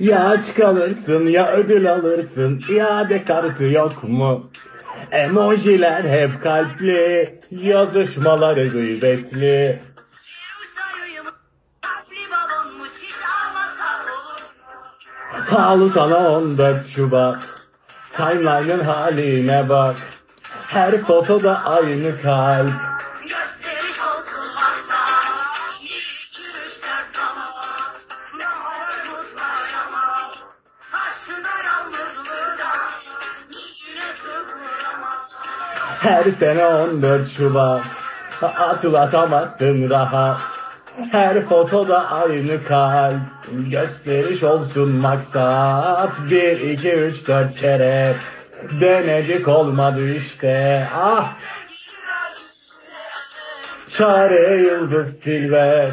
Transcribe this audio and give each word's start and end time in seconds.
Ya 0.00 0.28
aç 0.28 0.54
kalırsın 0.54 1.26
ya 1.26 1.52
ödül 1.52 1.92
alırsın. 1.92 2.62
İade 2.68 3.24
kartı 3.24 3.64
yok 3.64 4.04
mu? 4.04 4.50
Emojiler 5.10 6.04
hep 6.04 6.42
kalpli 6.42 7.38
Yazışmaları 7.50 8.68
gıybetli. 8.68 9.82
Halı 15.30 15.90
sana 15.90 16.30
14 16.30 16.86
Şubat. 16.86 17.38
Timeline'ın 18.12 18.84
haline 18.84 19.68
bak. 19.68 19.96
Her 20.66 20.98
fotoda 20.98 21.64
aynı 21.64 22.22
kalp. 22.22 22.89
Her 36.00 36.24
sene 36.24 36.64
14 36.64 37.28
Şubat 37.28 37.84
Atıl 38.42 38.94
atamazsın 38.94 39.90
rahat 39.90 40.40
Her 41.12 41.40
fotoda 41.40 42.10
aynı 42.10 42.64
kalp 42.64 43.14
Gösteriş 43.70 44.42
olsun 44.42 44.90
maksat 44.90 46.10
Bir, 46.30 46.60
iki, 46.60 46.92
üç, 46.92 47.28
dört 47.28 47.56
kere 47.56 48.14
Denedik 48.80 49.48
olmadı 49.48 50.14
işte 50.14 50.86
Ah 50.96 51.32
Çare 53.88 54.60
Yıldız 54.62 55.20
Tilbe 55.20 55.90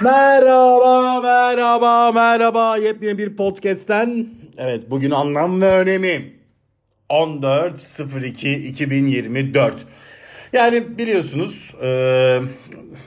Merhaba, 0.00 1.20
merhaba, 1.20 2.12
merhaba. 2.12 2.76
Yepyeni 2.76 3.18
bir 3.18 3.36
podcast'ten. 3.36 4.39
Evet, 4.62 4.90
bugün 4.90 5.10
anlam 5.10 5.60
ve 5.60 5.72
önemi. 5.72 6.32
14.02.2024. 7.10 9.72
Yani 10.52 10.98
biliyorsunuz 10.98 11.74
e, 11.82 11.88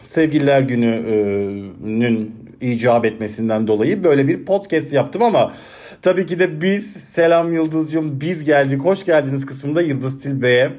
Sevgililer 0.05 0.61
Günü'nün 0.61 2.35
icap 2.61 3.05
etmesinden 3.05 3.67
dolayı 3.67 4.03
böyle 4.03 4.27
bir 4.27 4.45
podcast 4.45 4.93
yaptım 4.93 5.23
ama 5.23 5.53
tabii 6.01 6.25
ki 6.25 6.39
de 6.39 6.61
biz, 6.61 6.93
selam 6.93 7.53
Yıldız'cığım 7.53 8.21
biz 8.21 8.43
geldik, 8.43 8.81
hoş 8.81 9.05
geldiniz 9.05 9.45
kısmında 9.45 9.81
Yıldız 9.81 10.19
Tilbe'ye 10.19 10.71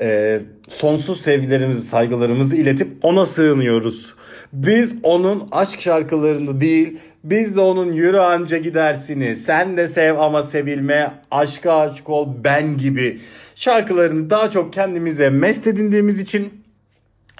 e, 0.00 0.40
sonsuz 0.68 1.20
sevgilerimizi, 1.20 1.82
saygılarımızı 1.82 2.56
iletip 2.56 2.88
ona 3.02 3.26
sığınıyoruz. 3.26 4.14
Biz 4.52 4.96
onun 5.02 5.48
aşk 5.52 5.80
şarkılarını 5.80 6.60
değil, 6.60 6.98
biz 7.24 7.56
de 7.56 7.60
onun 7.60 7.92
yürü 7.92 8.18
anca 8.18 8.56
gidersini, 8.58 9.36
sen 9.36 9.76
de 9.76 9.88
sev 9.88 10.16
ama 10.16 10.42
sevilme, 10.42 11.12
aşka 11.30 11.76
aşık 11.76 12.10
ol 12.10 12.28
ben 12.44 12.78
gibi 12.78 13.20
şarkılarını 13.54 14.30
daha 14.30 14.50
çok 14.50 14.72
kendimize 14.72 15.30
mest 15.30 15.66
edindiğimiz 15.66 16.20
için 16.20 16.63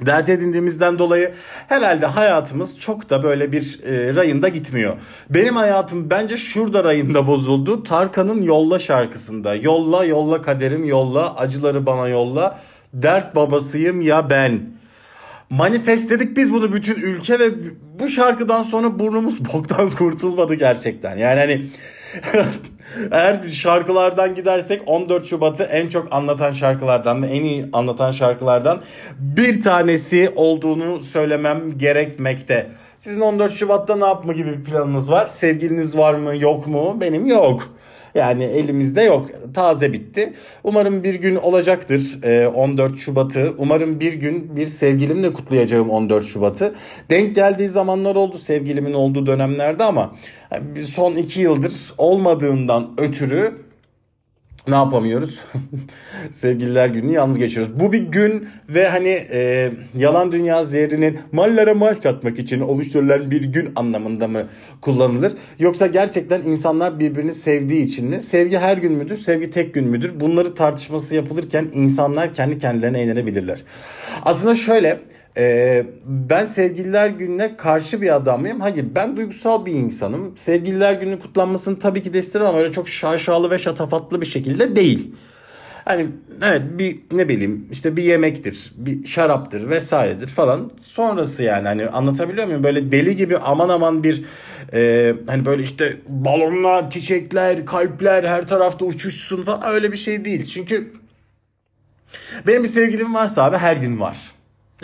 dert 0.01 0.29
edindiğimizden 0.29 0.99
dolayı 0.99 1.35
herhalde 1.69 2.07
hayatımız 2.07 2.81
çok 2.81 3.11
da 3.11 3.23
böyle 3.23 3.53
bir 3.53 3.81
e, 3.85 4.15
rayında 4.15 4.49
gitmiyor. 4.49 4.97
Benim 5.31 5.57
hayatım 5.57 6.11
bence 6.11 6.37
şurada 6.37 6.85
rayında 6.85 7.27
bozuldu. 7.27 7.83
Tarkan'ın 7.83 8.43
Yolla 8.43 8.79
şarkısında. 8.79 9.55
Yolla 9.55 10.05
yolla 10.05 10.43
kaderim 10.43 10.85
yolla 10.85 11.37
acıları 11.37 11.87
bana 11.87 12.09
yolla. 12.09 12.61
Dert 12.95 13.37
babasıyım 13.37 14.01
ya 14.01 14.31
ben. 14.31 14.61
Manifestledik 15.51 16.37
biz 16.37 16.53
bunu 16.53 16.73
bütün 16.73 16.95
ülke 16.95 17.39
ve 17.39 17.51
bu 18.01 18.09
şarkıdan 18.09 18.63
sonra 18.63 18.99
burnumuz 18.99 19.45
boktan 19.53 19.91
kurtulmadı 19.91 20.55
gerçekten. 20.55 21.17
Yani 21.17 21.41
hani 21.41 21.67
eğer 23.11 23.43
şarkılardan 23.43 24.35
gidersek 24.35 24.83
14 24.87 25.27
Şubat'ı 25.27 25.63
en 25.63 25.89
çok 25.89 26.09
anlatan 26.11 26.53
şarkılardan 26.53 27.23
ve 27.23 27.27
en 27.27 27.43
iyi 27.43 27.67
anlatan 27.73 28.11
şarkılardan 28.11 28.81
bir 29.19 29.63
tanesi 29.63 30.33
olduğunu 30.37 31.01
söylemem 31.01 31.79
gerekmekte. 31.79 32.71
Sizin 32.99 33.21
14 33.21 33.53
Şubat'ta 33.53 33.97
ne 33.97 34.07
yapma 34.07 34.33
gibi 34.33 34.59
bir 34.59 34.65
planınız 34.65 35.13
var? 35.13 35.27
Sevgiliniz 35.27 35.97
var 35.97 36.15
mı 36.15 36.37
yok 36.37 36.67
mu? 36.67 36.97
Benim 37.01 37.27
yok. 37.27 37.75
Yani 38.15 38.45
elimizde 38.45 39.03
yok. 39.03 39.31
Taze 39.55 39.93
bitti. 39.93 40.33
Umarım 40.65 41.05
bir 41.05 41.15
gün 41.15 41.37
olacaktır 41.37 42.19
e, 42.23 42.49
14 42.49 42.99
Şubat'ı. 42.99 43.55
Umarım 43.59 44.01
bir 44.01 44.13
gün 44.13 44.57
bir 44.57 44.67
sevgilimle 44.67 45.33
kutlayacağım 45.33 45.91
14 45.91 46.25
Şubat'ı. 46.25 46.75
Denk 47.11 47.35
geldiği 47.35 47.69
zamanlar 47.69 48.17
oldu 48.17 48.39
sevgilimin 48.39 48.93
olduğu 48.93 49.27
dönemlerde 49.27 49.85
ama 49.85 50.17
e, 50.77 50.83
son 50.83 51.15
iki 51.15 51.41
yıldır 51.41 51.75
olmadığından 51.99 52.91
ötürü 52.99 53.64
ne 54.69 54.75
yapamıyoruz? 54.75 55.41
Sevgililer 56.33 56.89
gününü 56.89 57.13
yalnız 57.13 57.39
geçiyoruz. 57.39 57.81
Bu 57.81 57.93
bir 57.93 57.99
gün 57.99 58.49
ve 58.69 58.89
hani 58.89 59.09
e, 59.09 59.73
yalan 59.97 60.33
dünya 60.33 60.65
zehrinin 60.65 61.19
mallara 61.33 61.75
mal 61.75 61.95
satmak 61.95 62.39
için 62.39 62.61
oluşturulan 62.61 63.31
bir 63.31 63.45
gün 63.45 63.73
anlamında 63.77 64.29
mı 64.29 64.49
kullanılır? 64.81 65.33
Yoksa 65.59 65.87
gerçekten 65.87 66.43
insanlar 66.43 66.99
birbirini 66.99 67.33
sevdiği 67.33 67.85
için 67.85 68.09
mi? 68.09 68.21
Sevgi 68.21 68.59
her 68.59 68.77
gün 68.77 68.93
müdür? 68.93 69.17
Sevgi 69.17 69.51
tek 69.51 69.75
gün 69.75 69.89
müdür? 69.89 70.21
Bunları 70.21 70.55
tartışması 70.55 71.17
yapılırken 71.17 71.71
insanlar 71.73 72.35
kendi 72.35 72.59
kendilerine 72.59 73.01
eğlenebilirler. 73.01 73.63
Aslında 74.23 74.55
şöyle 74.55 75.01
ee, 75.39 75.87
ben 76.07 76.45
sevgililer 76.45 77.09
gününe 77.09 77.57
karşı 77.57 78.03
bir 78.03 78.15
adam 78.15 78.41
mıyım? 78.41 78.61
Hayır 78.61 78.87
ben 78.95 79.17
duygusal 79.17 79.67
bir 79.67 79.73
insanım. 79.73 80.37
Sevgililer 80.37 80.93
günü 80.93 81.21
kutlanmasını 81.21 81.79
tabii 81.79 82.03
ki 82.03 82.13
de 82.13 82.19
isterim 82.19 82.47
ama 82.47 82.59
öyle 82.59 82.73
çok 82.73 82.89
şaşalı 82.89 83.51
ve 83.51 83.59
şatafatlı 83.59 84.21
bir 84.21 84.27
şekilde 84.27 84.77
değil. 84.77 85.15
Hani 85.85 86.07
evet 86.45 86.63
bir 86.79 86.99
ne 87.13 87.29
bileyim 87.29 87.69
işte 87.71 87.97
bir 87.97 88.03
yemektir, 88.03 88.73
bir 88.77 89.07
şaraptır 89.07 89.71
vesairedir 89.71 90.29
falan. 90.29 90.71
Sonrası 90.79 91.43
yani 91.43 91.69
hani 91.69 91.89
anlatabiliyor 91.89 92.47
muyum? 92.47 92.65
Böyle 92.65 92.93
deli 92.93 93.17
gibi 93.17 93.39
aman 93.39 93.69
aman 93.69 94.05
bir 94.05 94.25
e, 94.73 95.15
hani 95.27 95.45
böyle 95.45 95.63
işte 95.63 95.97
balonlar, 96.09 96.91
çiçekler, 96.91 97.67
kalpler 97.67 98.25
her 98.25 98.49
tarafta 98.49 98.85
uçuşsun 98.85 99.45
falan 99.45 99.63
öyle 99.67 99.93
bir 99.93 99.97
şey 99.97 100.25
değil. 100.25 100.45
Çünkü 100.45 100.93
benim 102.47 102.63
bir 102.63 102.69
sevgilim 102.69 103.15
varsa 103.15 103.45
abi 103.45 103.57
her 103.57 103.77
gün 103.77 104.01
var. 104.01 104.19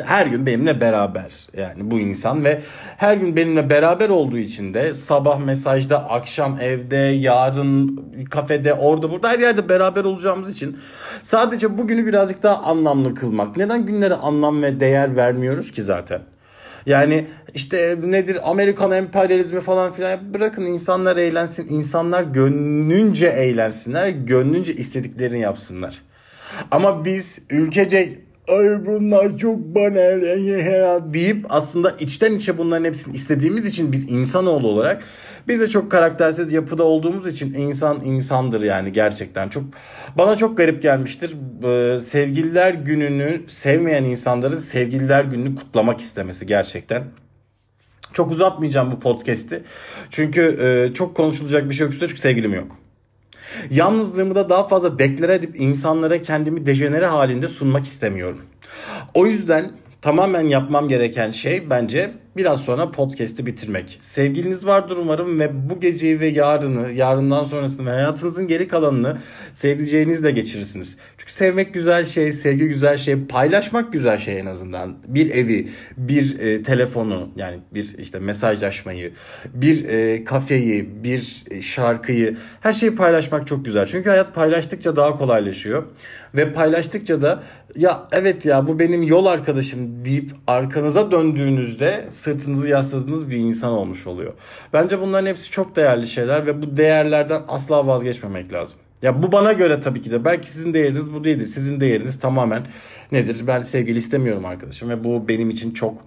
Her 0.07 0.27
gün 0.27 0.47
benimle 0.47 0.81
beraber 0.81 1.47
yani 1.57 1.91
bu 1.91 1.99
insan 1.99 2.45
ve 2.45 2.63
her 2.97 3.17
gün 3.17 3.37
benimle 3.37 3.71
beraber 3.71 4.09
olduğu 4.09 4.39
için 4.39 4.75
de 4.75 4.95
sabah 4.95 5.39
mesajda, 5.39 6.11
akşam 6.11 6.59
evde, 6.61 6.97
yarın 6.97 8.01
kafede, 8.31 8.75
orada 8.75 9.11
burada 9.11 9.29
her 9.29 9.39
yerde 9.39 9.69
beraber 9.69 10.05
olacağımız 10.05 10.55
için 10.55 10.79
sadece 11.23 11.79
bugünü 11.79 12.07
birazcık 12.07 12.43
daha 12.43 12.63
anlamlı 12.63 13.15
kılmak. 13.15 13.57
Neden 13.57 13.87
günlere 13.87 14.15
anlam 14.15 14.63
ve 14.63 14.81
değer 14.81 15.17
vermiyoruz 15.17 15.73
ki 15.73 15.83
zaten? 15.83 16.21
Yani 16.87 17.27
işte 17.55 17.99
nedir 18.05 18.51
Amerikan 18.51 18.93
emperyalizmi 18.93 19.61
falan 19.61 19.93
filan 19.93 20.35
bırakın 20.35 20.63
insanlar 20.63 21.17
eğlensin. 21.17 21.67
insanlar 21.69 22.23
gönlünce 22.23 23.27
eğlensinler. 23.27 24.09
Gönlünce 24.09 24.75
istediklerini 24.75 25.41
yapsınlar. 25.41 25.99
Ama 26.71 27.05
biz 27.05 27.43
ülkece 27.51 28.19
ay 28.51 28.87
bunlar 28.87 29.39
çok 29.39 29.59
banal 29.59 30.23
deyip 31.15 31.47
aslında 31.49 31.91
içten 31.91 32.35
içe 32.35 32.59
bunların 32.59 32.85
hepsini 32.85 33.15
istediğimiz 33.15 33.67
için 33.67 33.93
biz 33.93 34.11
insanoğlu 34.11 34.69
olarak 34.69 35.03
biz 35.49 35.61
de 35.61 35.67
çok 35.67 35.91
karaktersiz 35.91 36.53
yapıda 36.53 36.85
olduğumuz 36.85 37.27
için 37.27 37.55
insan 37.55 38.01
insandır 38.05 38.63
yani 38.63 38.93
gerçekten. 38.93 39.49
Çok 39.49 39.65
bana 40.19 40.37
çok 40.37 40.57
garip 40.57 40.83
gelmiştir. 40.83 41.37
Ee, 41.65 42.01
sevgililer 42.01 42.75
gününü 42.75 43.43
sevmeyen 43.49 44.05
insanların 44.05 44.59
sevgililer 44.59 45.25
gününü 45.25 45.57
kutlamak 45.57 46.01
istemesi 46.01 46.47
gerçekten. 46.47 47.05
Çok 48.13 48.31
uzatmayacağım 48.33 48.93
bu 48.93 49.01
podcast'i. 49.01 49.63
Çünkü 50.11 50.41
e, 50.63 50.95
çok 50.95 51.15
konuşulacak 51.15 51.71
bir 51.71 51.75
şey 51.75 51.85
yok 51.85 51.93
üstüne 51.93 52.09
çünkü 52.09 52.21
sevgilim 52.21 52.55
yok. 52.55 52.77
Yalnızlığımı 53.71 54.35
da 54.35 54.49
daha 54.49 54.69
fazla 54.69 54.99
deklare 54.99 55.35
edip 55.35 55.61
insanlara 55.61 56.23
kendimi 56.23 56.67
dejenere 56.67 57.07
halinde 57.07 57.49
sunmak 57.49 57.85
istemiyorum. 57.85 58.41
O 59.15 59.27
yüzden 59.27 59.71
tamamen 60.03 60.49
yapmam 60.49 60.89
gereken 60.89 61.31
şey 61.31 61.71
bence 61.71 62.11
biraz 62.41 62.61
sonra 62.61 62.91
podcast'i 62.91 63.47
bitirmek. 63.47 63.99
Sevgiliniz 64.01 64.67
vardır 64.67 64.97
umarım 64.97 65.41
ve 65.41 65.71
bu 65.71 65.81
geceyi 65.81 66.21
ve 66.21 66.27
yarını, 66.27 66.93
yarından 66.93 67.45
sonrasını 67.45 67.87
ve 67.87 67.91
hayatınızın 67.91 68.49
geri 68.49 68.69
kalanını 68.69 69.19
sevdiceğinizle 69.53 70.31
geçirirsiniz. 70.31 70.97
Çünkü 71.19 71.33
sevmek 71.33 71.75
güzel 71.75 72.05
şey, 72.05 72.33
sevgi 72.33 72.69
güzel 72.69 72.97
şey, 72.97 73.27
paylaşmak 73.27 73.93
güzel 73.93 74.19
şey 74.19 74.41
en 74.41 74.47
azından. 74.47 74.97
Bir 75.07 75.31
evi, 75.31 75.69
bir 75.97 76.39
e, 76.39 76.63
telefonu 76.63 77.29
yani 77.37 77.59
bir 77.75 77.99
işte 77.99 78.19
mesajlaşmayı, 78.19 79.13
bir 79.55 79.85
e, 79.85 80.25
kafeyi, 80.25 81.05
bir 81.05 81.45
e, 81.51 81.63
şarkıyı 81.63 82.37
her 82.61 82.73
şeyi 82.73 82.95
paylaşmak 82.95 83.47
çok 83.47 83.65
güzel. 83.65 83.87
Çünkü 83.87 84.11
hayat 84.11 84.35
paylaştıkça 84.35 84.97
daha 84.97 85.19
kolaylaşıyor 85.19 85.85
ve 86.35 86.53
paylaştıkça 86.53 87.23
da 87.23 87.43
ya 87.77 88.09
evet 88.13 88.45
ya 88.45 88.67
bu 88.67 88.79
benim 88.79 89.03
yol 89.03 89.27
arkadaşım 89.27 90.05
deyip 90.05 90.33
arkanıza 90.47 91.11
döndüğünüzde 91.11 92.05
sırtınızı 92.11 92.69
yasladığınız 92.69 93.31
bir 93.31 93.37
insan 93.37 93.73
olmuş 93.73 94.07
oluyor. 94.07 94.33
Bence 94.73 95.01
bunların 95.01 95.27
hepsi 95.27 95.51
çok 95.51 95.77
değerli 95.77 96.07
şeyler 96.07 96.47
ve 96.47 96.63
bu 96.63 96.77
değerlerden 96.77 97.43
asla 97.49 97.87
vazgeçmemek 97.87 98.53
lazım. 98.53 98.79
Ya 99.03 99.23
bu 99.23 99.33
bana 99.33 99.53
göre 99.53 99.81
tabii 99.81 100.03
ki 100.03 100.11
de 100.11 100.25
belki 100.25 100.51
sizin 100.51 100.75
değeriniz 100.75 101.13
bu 101.13 101.25
değildir. 101.25 101.47
Sizin 101.47 101.81
değeriniz 101.81 102.21
tamamen 102.21 102.67
nedir? 103.13 103.47
Ben 103.47 103.63
sevgili 103.63 103.99
istemiyorum 103.99 104.45
arkadaşım 104.45 104.91
ve 104.91 105.05
bu 105.05 105.29
benim 105.29 105.51
için 105.51 105.75
çok 105.75 105.99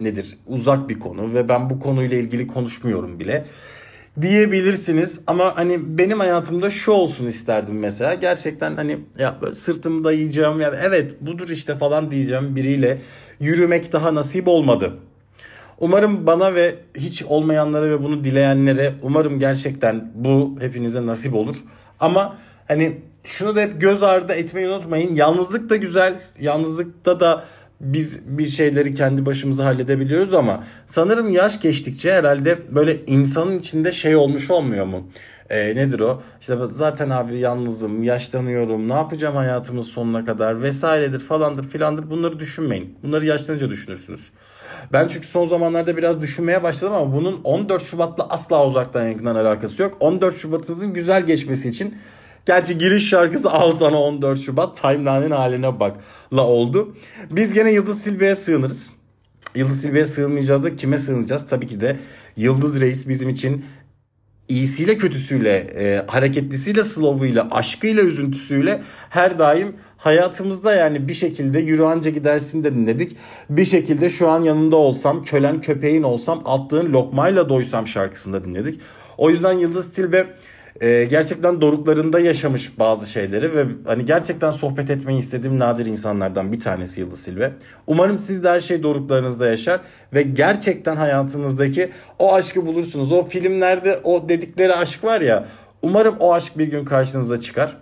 nedir? 0.00 0.38
Uzak 0.46 0.88
bir 0.88 1.00
konu 1.00 1.34
ve 1.34 1.48
ben 1.48 1.70
bu 1.70 1.80
konuyla 1.80 2.16
ilgili 2.16 2.46
konuşmuyorum 2.46 3.20
bile 3.20 3.46
diyebilirsiniz 4.20 5.20
ama 5.26 5.56
hani 5.56 5.98
benim 5.98 6.20
hayatımda 6.20 6.70
şu 6.70 6.92
olsun 6.92 7.26
isterdim 7.26 7.78
mesela 7.78 8.14
gerçekten 8.14 8.76
hani 8.76 8.98
ya 9.18 9.36
böyle 9.42 9.54
sırtımı 9.54 10.04
dayayacağım 10.04 10.60
ya 10.60 10.74
evet 10.82 11.12
budur 11.20 11.48
işte 11.48 11.76
falan 11.76 12.10
diyeceğim 12.10 12.56
biriyle 12.56 12.98
yürümek 13.40 13.92
daha 13.92 14.14
nasip 14.14 14.48
olmadı. 14.48 14.98
Umarım 15.80 16.26
bana 16.26 16.54
ve 16.54 16.74
hiç 16.96 17.22
olmayanlara 17.22 17.90
ve 17.90 18.02
bunu 18.02 18.24
dileyenlere 18.24 18.94
umarım 19.02 19.38
gerçekten 19.38 20.12
bu 20.14 20.56
hepinize 20.60 21.06
nasip 21.06 21.34
olur. 21.34 21.56
Ama 22.00 22.36
hani 22.68 23.00
şunu 23.24 23.56
da 23.56 23.60
hep 23.60 23.80
göz 23.80 24.02
ardı 24.02 24.32
etmeyi 24.32 24.68
unutmayın. 24.68 25.14
Yalnızlık 25.14 25.70
da 25.70 25.76
güzel. 25.76 26.14
Yalnızlıkta 26.40 27.20
da 27.20 27.44
biz 27.80 28.38
bir 28.38 28.46
şeyleri 28.46 28.94
kendi 28.94 29.26
başımıza 29.26 29.64
halledebiliyoruz 29.64 30.34
ama 30.34 30.64
sanırım 30.86 31.30
yaş 31.30 31.60
geçtikçe 31.60 32.12
herhalde 32.12 32.58
böyle 32.74 33.04
insanın 33.06 33.58
içinde 33.58 33.92
şey 33.92 34.16
olmuş 34.16 34.50
olmuyor 34.50 34.86
mu? 34.86 35.08
Ee, 35.50 35.76
nedir 35.76 36.00
o? 36.00 36.22
İşte 36.40 36.56
zaten 36.70 37.10
abi 37.10 37.38
yalnızım, 37.38 38.02
yaşlanıyorum, 38.02 38.88
ne 38.88 38.92
yapacağım 38.92 39.36
hayatımın 39.36 39.82
sonuna 39.82 40.24
kadar 40.24 40.62
vesairedir 40.62 41.20
falandır 41.20 41.64
filandır 41.64 42.10
bunları 42.10 42.40
düşünmeyin. 42.40 42.98
Bunları 43.02 43.26
yaşlanınca 43.26 43.70
düşünürsünüz. 43.70 44.30
Ben 44.92 45.08
çünkü 45.08 45.26
son 45.26 45.46
zamanlarda 45.46 45.96
biraz 45.96 46.20
düşünmeye 46.22 46.62
başladım 46.62 46.94
ama 46.94 47.16
bunun 47.16 47.40
14 47.44 47.82
Şubat'la 47.82 48.28
asla 48.28 48.66
uzaktan 48.66 49.08
yakından 49.08 49.34
alakası 49.36 49.82
yok. 49.82 49.96
14 50.00 50.36
Şubat'ınızın 50.36 50.94
güzel 50.94 51.26
geçmesi 51.26 51.68
için 51.68 51.94
Gerçi 52.46 52.78
giriş 52.78 53.08
şarkısı 53.08 53.50
al 53.50 53.72
sana 53.72 54.00
14 54.00 54.40
Şubat 54.40 54.82
timeline'in 54.82 55.30
haline 55.30 55.80
bak 55.80 55.96
la 56.32 56.42
oldu. 56.42 56.96
Biz 57.30 57.52
gene 57.52 57.72
Yıldız 57.72 58.02
Silbe'ye 58.02 58.34
sığınırız. 58.34 58.90
Yıldız 59.54 59.80
Silbe'ye 59.80 60.04
sığınmayacağız 60.04 60.64
da 60.64 60.76
kime 60.76 60.98
sığınacağız? 60.98 61.48
Tabii 61.48 61.66
ki 61.66 61.80
de 61.80 61.96
Yıldız 62.36 62.80
Reis 62.80 63.08
bizim 63.08 63.28
için 63.28 63.64
iyisiyle 64.48 64.96
kötüsüyle, 64.96 65.56
e, 65.56 66.04
hareketlisiyle, 66.06 66.84
slow'uyla, 66.84 67.48
aşkıyla, 67.50 68.02
üzüntüsüyle 68.02 68.82
her 69.10 69.38
daim 69.38 69.76
hayatımızda 69.96 70.74
yani 70.74 71.08
bir 71.08 71.14
şekilde 71.14 71.58
yürü 71.58 71.82
anca 71.82 72.10
gidersin 72.10 72.64
de 72.64 72.74
dinledik. 72.74 73.16
Bir 73.50 73.64
şekilde 73.64 74.10
şu 74.10 74.28
an 74.28 74.42
yanında 74.42 74.76
olsam, 74.76 75.24
kölen 75.24 75.60
köpeğin 75.60 76.02
olsam, 76.02 76.42
attığın 76.44 76.92
lokmayla 76.92 77.48
doysam 77.48 77.86
şarkısında 77.86 78.44
dinledik. 78.44 78.80
O 79.18 79.30
yüzden 79.30 79.52
Yıldız 79.52 79.92
Tilbe 79.92 80.26
e, 80.80 81.04
gerçekten 81.04 81.60
doruklarında 81.60 82.20
yaşamış 82.20 82.78
bazı 82.78 83.10
şeyleri 83.10 83.56
ve 83.56 83.66
hani 83.86 84.04
gerçekten 84.04 84.50
sohbet 84.50 84.90
etmeyi 84.90 85.20
istediğim 85.20 85.58
nadir 85.58 85.86
insanlardan 85.86 86.52
bir 86.52 86.60
tanesi 86.60 87.00
Yıldız 87.00 87.20
Silve. 87.20 87.52
Umarım 87.86 88.18
siz 88.18 88.44
de 88.44 88.48
her 88.48 88.60
şey 88.60 88.82
doruklarınızda 88.82 89.46
yaşar 89.46 89.80
ve 90.14 90.22
gerçekten 90.22 90.96
hayatınızdaki 90.96 91.90
o 92.18 92.34
aşkı 92.34 92.66
bulursunuz. 92.66 93.12
O 93.12 93.22
filmlerde 93.22 94.00
o 94.04 94.28
dedikleri 94.28 94.74
aşk 94.74 95.04
var 95.04 95.20
ya 95.20 95.48
umarım 95.82 96.16
o 96.20 96.34
aşk 96.34 96.58
bir 96.58 96.66
gün 96.66 96.84
karşınıza 96.84 97.40
çıkar. 97.40 97.76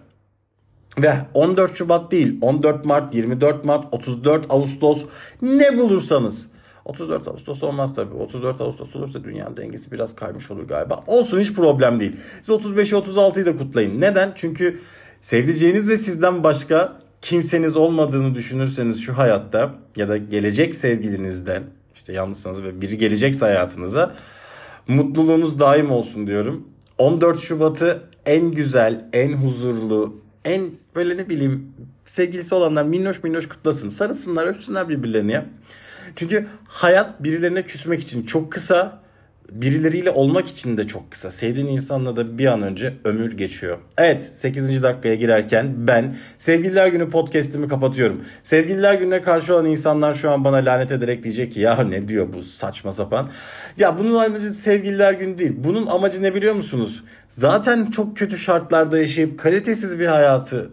Ve 1.03 1.15
14 1.35 1.77
Şubat 1.77 2.13
değil 2.13 2.39
14 2.41 2.85
Mart, 2.85 3.15
24 3.15 3.65
Mart, 3.65 3.95
34 3.95 4.47
Ağustos 4.49 5.05
ne 5.43 5.79
bulursanız 5.79 6.54
34 6.85 7.29
Ağustos 7.29 7.63
olmaz 7.63 7.95
tabii. 7.95 8.15
34 8.15 8.61
Ağustos 8.61 8.97
olursa 8.97 9.25
dünyanın 9.25 9.57
dengesi 9.57 9.93
biraz 9.93 10.15
kaymış 10.15 10.51
olur 10.51 10.69
galiba. 10.69 11.05
Olsun 11.07 11.41
hiç 11.41 11.53
problem 11.53 12.01
değil. 12.01 12.17
Siz 12.43 12.49
35'i 12.49 12.99
36'yı 12.99 13.47
da 13.47 13.57
kutlayın. 13.57 14.01
Neden? 14.01 14.33
Çünkü 14.35 14.81
sevdiceğiniz 15.21 15.89
ve 15.89 15.97
sizden 15.97 16.45
başka 16.45 17.01
kimseniz 17.23 17.77
olmadığını 17.77 18.35
düşünürseniz 18.35 19.01
şu 19.01 19.19
hayatta 19.19 19.75
ya 19.97 20.09
da 20.09 20.17
gelecek 20.17 20.75
sevgilinizden 20.75 21.63
işte 21.95 22.13
yalnızsanız 22.13 22.63
ve 22.63 22.81
biri 22.81 22.99
gelecekse 22.99 23.45
hayatınıza 23.45 24.15
mutluluğunuz 24.89 25.59
daim 25.59 25.91
olsun 25.91 26.27
diyorum. 26.27 26.69
14 26.99 27.41
Şubat'ı 27.41 28.03
en 28.27 28.51
güzel, 28.51 29.09
en 29.13 29.33
huzurlu, 29.33 30.21
en 30.45 30.71
böyle 30.97 31.17
ne 31.17 31.29
bileyim 31.29 31.73
sevgilisi 32.07 32.55
olanlar 32.55 32.83
minnoş 32.85 33.23
minnoş 33.23 33.49
kutlasın. 33.49 33.89
Sarılsınlar, 33.89 34.47
öpsünler 34.47 34.89
birbirlerini 34.89 35.33
ya. 35.33 35.47
Çünkü 36.17 36.47
hayat 36.69 37.23
birilerine 37.23 37.63
küsmek 37.63 38.01
için 38.01 38.27
çok 38.27 38.53
kısa, 38.53 39.05
birileriyle 39.51 40.11
olmak 40.11 40.49
için 40.49 40.77
de 40.77 40.87
çok 40.87 41.11
kısa. 41.11 41.31
Sevdiğin 41.31 41.67
insanla 41.67 42.17
da 42.17 42.39
bir 42.39 42.47
an 42.47 42.63
önce 42.63 42.95
ömür 43.05 43.33
geçiyor. 43.33 43.79
Evet 43.99 44.23
8. 44.23 44.83
dakikaya 44.83 45.15
girerken 45.15 45.75
ben 45.77 46.17
Sevgililer 46.39 46.87
Günü 46.87 47.11
podcast'imi 47.11 47.69
kapatıyorum. 47.69 48.25
Sevgililer 48.43 48.95
Günü'ne 48.95 49.23
karşı 49.23 49.55
olan 49.55 49.67
insanlar 49.67 50.15
şu 50.15 50.31
an 50.31 50.45
bana 50.45 50.57
lanet 50.57 50.93
ederek 50.93 51.25
diyecek 51.25 51.53
ki 51.53 51.61
ya 51.61 51.83
ne 51.83 52.09
diyor 52.09 52.33
bu 52.33 52.43
saçma 52.43 52.93
sapan. 52.93 53.31
Ya 53.79 53.99
bunun 53.99 54.15
amacı 54.15 54.51
Sevgililer 54.51 55.13
Günü 55.13 55.39
değil. 55.39 55.53
Bunun 55.57 55.87
amacı 55.87 56.23
ne 56.23 56.35
biliyor 56.35 56.55
musunuz? 56.55 57.05
Zaten 57.29 57.91
çok 57.91 58.17
kötü 58.17 58.39
şartlarda 58.39 58.99
yaşayıp 58.99 59.39
kalitesiz 59.39 59.99
bir 59.99 60.07
hayatı 60.07 60.71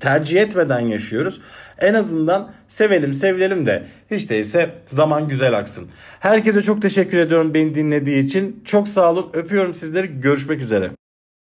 tercih 0.00 0.40
etmeden 0.40 0.80
yaşıyoruz. 0.80 1.40
En 1.78 1.94
azından 1.94 2.52
sevelim 2.68 3.14
sevilelim 3.14 3.66
de 3.66 3.82
hiç 4.10 4.30
değilse 4.30 4.70
zaman 4.88 5.28
güzel 5.28 5.58
aksın. 5.58 5.88
Herkese 6.20 6.62
çok 6.62 6.82
teşekkür 6.82 7.18
ediyorum 7.18 7.54
beni 7.54 7.74
dinlediği 7.74 8.24
için. 8.24 8.62
Çok 8.64 8.88
sağ 8.88 9.10
olun 9.12 9.30
öpüyorum 9.32 9.74
sizleri 9.74 10.20
görüşmek 10.20 10.60
üzere. 10.60 10.90